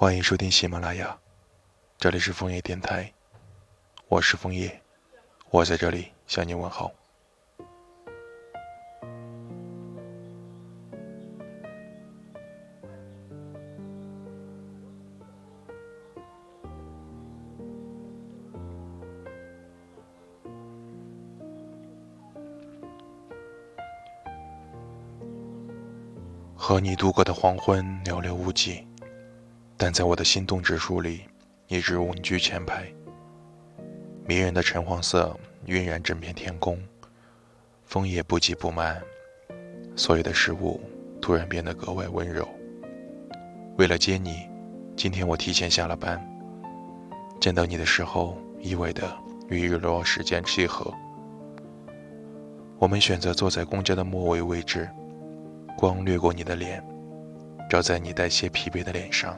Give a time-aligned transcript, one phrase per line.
[0.00, 1.14] 欢迎收听喜马拉雅，
[1.98, 3.12] 这里是枫叶电台，
[4.08, 4.80] 我是枫叶，
[5.50, 6.90] 我在这里向你问好。
[26.56, 28.86] 和你度过的黄昏寥寥无几，
[29.82, 31.22] 但在我的心动指数里，
[31.66, 32.86] 一直稳居前排。
[34.26, 35.34] 迷人的橙黄色
[35.64, 36.78] 晕染整片天空，
[37.86, 39.00] 枫叶不急不慢，
[39.96, 40.78] 所有的事物
[41.18, 42.46] 突然变得格外温柔。
[43.78, 44.46] 为了接你，
[44.96, 46.22] 今天我提前下了班。
[47.40, 49.10] 见到你的时候，意外的
[49.48, 50.92] 与日落时间契合。
[52.78, 54.86] 我们选择坐在公交的末尾位置。
[55.74, 56.84] 光掠过你的脸，
[57.70, 59.34] 照在你带些疲惫的脸上。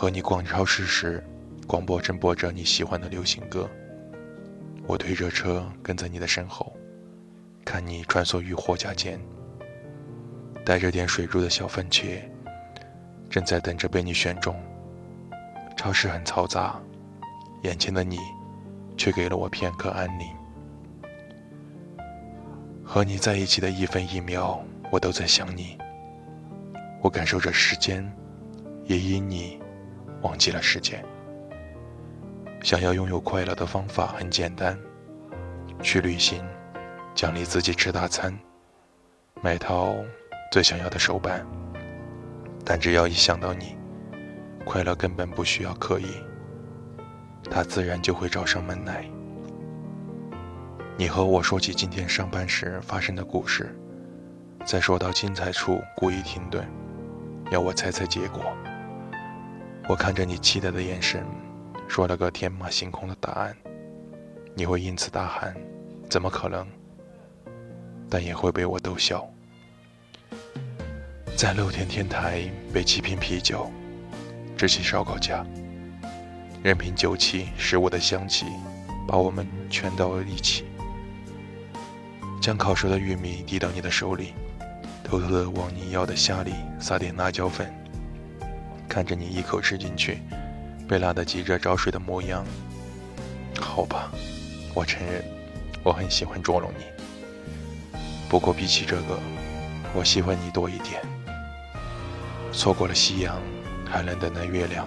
[0.00, 1.20] 和你逛超市时，
[1.66, 3.68] 广播正播着你喜欢的流行歌。
[4.86, 6.72] 我推着车跟在你的身后，
[7.64, 9.18] 看你穿梭于货架间。
[10.64, 12.22] 带着点水珠的小番茄，
[13.28, 14.54] 正在等着被你选中。
[15.76, 16.80] 超市很嘈杂，
[17.64, 18.18] 眼前的你，
[18.96, 20.28] 却给了我片刻安宁。
[22.84, 25.76] 和你在一起的一分一秒，我都在想你。
[27.02, 28.08] 我感受着时间，
[28.84, 29.58] 也因你
[30.22, 31.04] 忘记了时间。
[32.62, 34.76] 想要拥有快乐的方法很简单：
[35.80, 36.44] 去旅行，
[37.14, 38.36] 奖励自己吃大餐，
[39.40, 39.94] 买套
[40.50, 41.46] 最想要的手办。
[42.64, 43.76] 但只要一想到你，
[44.64, 46.06] 快乐根本不需要刻意，
[47.48, 49.08] 它自然就会找上门来。
[50.96, 53.72] 你和我说起今天上班时发生的故事，
[54.64, 56.68] 在说到精彩处故意停顿，
[57.52, 58.42] 要我猜猜结果。
[59.88, 61.24] 我看着你期待的眼神，
[61.88, 63.56] 说了个天马行空的答案。
[64.54, 65.56] 你会因此大喊
[66.10, 66.66] ：“怎么可能？”
[68.06, 69.26] 但也会被我逗笑。
[71.34, 73.70] 在露天天台备几瓶啤酒，
[74.58, 75.42] 支起烧烤架，
[76.62, 78.44] 任凭酒气、食物的香气
[79.06, 80.66] 把我们圈到了一起。
[82.42, 84.34] 将烤熟的玉米递到你的手里，
[85.02, 87.72] 偷偷的往你要的虾里撒点辣椒粉，
[88.88, 90.22] 看着你一口吃进去，
[90.88, 92.44] 被辣得急着找水的模样。
[93.60, 94.10] 好吧，
[94.74, 95.22] 我承认，
[95.82, 96.84] 我很喜欢捉弄你。
[98.28, 99.18] 不过比起这个，
[99.94, 101.02] 我喜欢你多一点。
[102.52, 103.40] 错过了夕阳，
[103.84, 104.86] 还能等待月亮；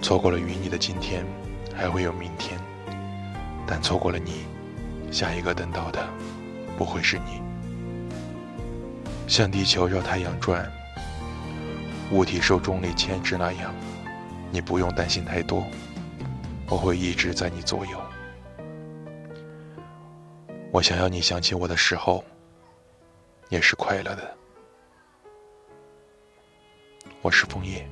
[0.00, 1.24] 错过了与你的今天，
[1.74, 2.58] 还会有明天。
[3.66, 4.46] 但错过了你。
[5.12, 6.04] 下一个等到的
[6.76, 7.40] 不会是你，
[9.28, 10.68] 像地球绕太阳转，
[12.12, 13.74] 物体受重力牵制那样，
[14.50, 15.66] 你不用担心太多，
[16.68, 18.00] 我会一直在你左右。
[20.70, 22.24] 我想要你想起我的时候，
[23.48, 24.36] 也是快乐的。
[27.22, 27.88] 我是枫叶，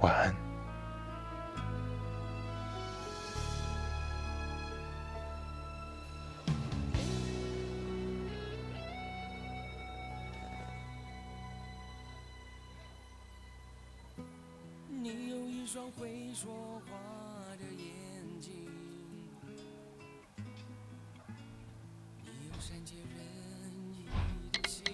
[0.00, 0.43] 晚安。
[15.64, 16.92] 一双会说话
[17.56, 18.52] 的眼睛，
[22.22, 24.04] 你有善解人意
[24.52, 24.84] 的心，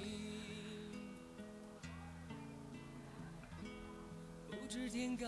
[4.49, 5.27] 不知天高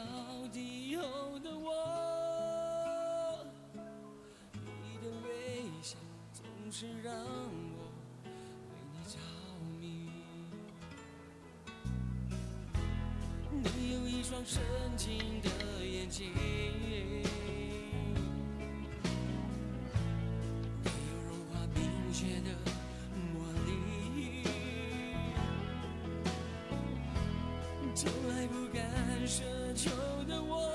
[0.52, 5.98] 地厚的我，你的微笑
[6.32, 7.81] 总是让我
[14.32, 14.62] 你有一双深
[14.96, 15.12] 情。
[20.82, 21.76] 你有融化冰
[22.14, 22.48] 雪的
[23.34, 23.70] 魔力，
[27.94, 28.80] 从来不敢
[29.26, 29.42] 奢
[29.74, 29.90] 求
[30.26, 30.72] 的我，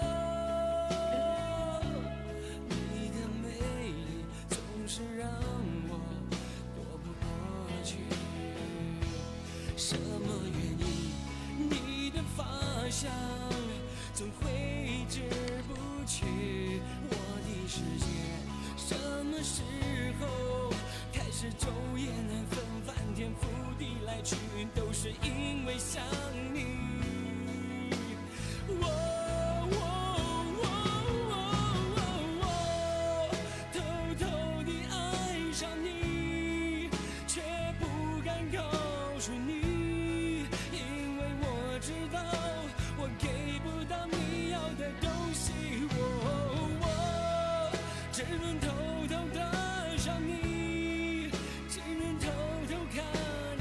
[48.37, 48.67] 只能偷
[49.07, 51.31] 偷的想你
[51.67, 52.27] 只能偷
[52.69, 53.03] 偷看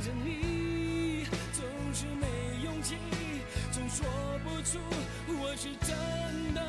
[0.04, 1.64] 着你总
[1.94, 2.26] 是没
[2.62, 2.96] 勇气
[3.72, 4.06] 总说
[4.44, 4.78] 不出
[5.28, 6.60] 我是真的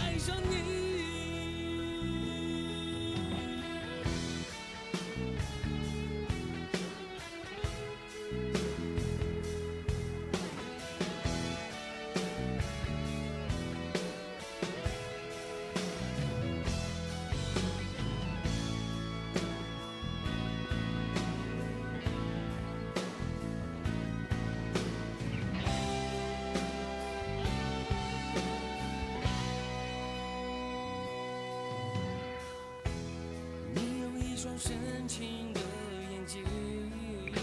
[0.00, 1.17] 爱上你。
[34.58, 34.76] 深
[35.06, 35.60] 情的
[36.10, 37.38] 眼睛，你有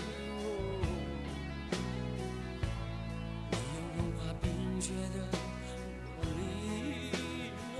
[3.95, 4.51] 融化冰
[4.81, 5.17] 雪的
[6.17, 6.38] 魔力，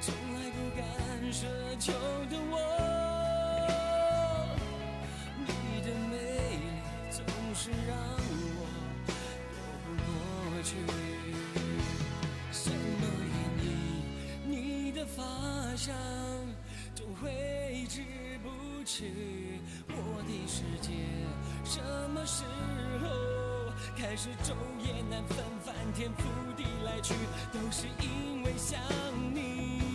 [0.00, 0.82] 从来不敢
[1.32, 1.46] 奢
[1.78, 1.92] 求
[2.28, 2.52] 的我，
[5.46, 5.48] 你
[5.82, 6.12] 的魅
[6.56, 6.66] 力
[7.12, 7.22] 总
[7.54, 7.96] 是让
[8.56, 8.66] 我
[9.06, 9.54] 躲
[9.84, 10.10] 不过
[10.64, 10.74] 去。
[15.00, 15.22] 的发
[15.76, 15.94] 香
[16.94, 18.02] 总挥之
[18.42, 19.58] 不去。
[19.88, 20.90] 我的世界
[21.64, 21.80] 什
[22.10, 22.44] 么时
[23.02, 24.52] 候开始昼
[24.84, 27.14] 夜难分、翻天覆地来去，
[27.50, 28.78] 都是因为想
[29.34, 29.89] 你。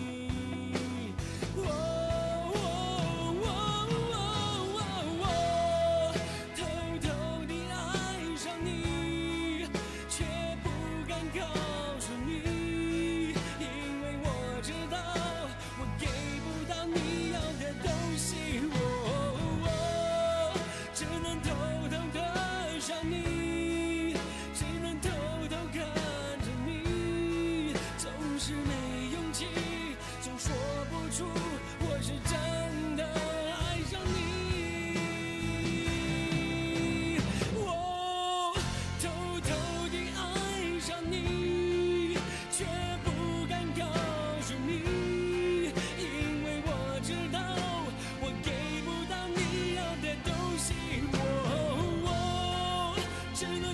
[23.06, 23.35] need
[53.36, 53.65] 只。